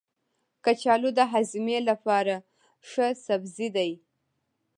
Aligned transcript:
کچالو 0.65 1.09
د 1.17 1.19
هاضمې 1.31 1.77
لپاره 1.89 2.35
ښه 2.89 3.07
سبزی 3.25 3.67
دی. 3.75 3.91